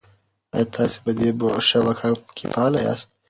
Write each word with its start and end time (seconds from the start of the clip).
ایا 0.55 0.65
تاسي 0.75 0.97
په 1.03 1.11
دې 1.17 1.29
شبکه 1.67 2.07
کې 2.35 2.45
فعال 2.51 2.73
یاست؟ 2.85 3.07